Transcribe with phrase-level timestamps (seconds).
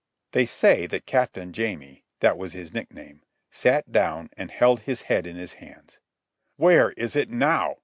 [0.31, 5.53] They say that Captain Jamie—that was his nickname—sat down and held his head in his
[5.53, 5.99] hands.
[6.57, 7.75] "Where is it now?"